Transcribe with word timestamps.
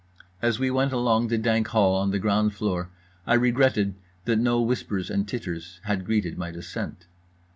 As 0.41 0.57
we 0.57 0.71
went 0.71 0.91
along 0.93 1.27
the 1.27 1.37
dank 1.37 1.67
hall 1.67 1.93
on 1.95 2.09
the 2.09 2.17
ground 2.17 2.55
floor, 2.55 2.89
I 3.27 3.35
regretted 3.35 3.93
that 4.25 4.37
no 4.39 4.59
whispers 4.59 5.11
and 5.11 5.27
titters 5.27 5.79
had 5.83 6.05
greeted 6.05 6.39
my 6.39 6.49
descent. 6.49 7.05